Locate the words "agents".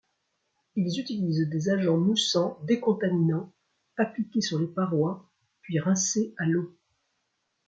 1.69-1.95